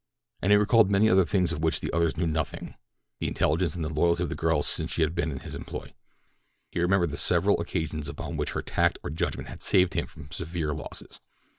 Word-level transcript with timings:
And 0.41 0.51
he 0.51 0.57
recalled 0.57 0.89
many 0.89 1.11
other 1.11 1.25
things 1.27 1.51
of 1.51 1.61
which 1.61 1.79
the 1.79 1.93
others 1.93 2.17
knew 2.17 2.25
nothing—the 2.25 3.27
intelligence 3.27 3.75
and 3.75 3.85
the 3.85 3.89
loyalty 3.93 4.23
of 4.23 4.29
the 4.29 4.35
girl 4.35 4.63
since 4.63 4.89
she 4.91 5.03
had 5.03 5.13
been 5.13 5.29
in 5.31 5.41
his 5.41 5.53
employ. 5.53 5.93
He 6.71 6.79
remembered 6.79 7.11
the 7.11 7.17
several 7.17 7.61
occasions 7.61 8.09
upon 8.09 8.35
which 8.35 8.53
her 8.53 8.63
tact 8.63 8.97
or 9.03 9.11
judgment 9.11 9.47
had 9.49 9.61
saved 9.61 9.93
him 9.93 10.07
from 10.07 10.31
severe 10.31 10.73
losses. 10.73 11.21